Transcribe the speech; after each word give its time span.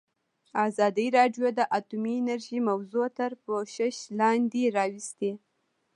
ازادي 0.67 1.07
راډیو 1.17 1.47
د 1.57 1.59
اټومي 1.77 2.13
انرژي 2.21 2.59
موضوع 2.69 3.05
تر 3.19 3.31
پوښښ 3.43 3.95
لاندې 4.19 4.63
راوستې. 4.77 5.31